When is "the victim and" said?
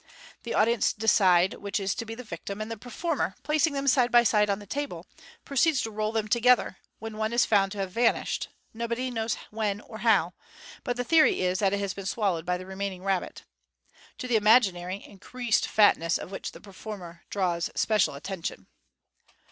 2.15-2.71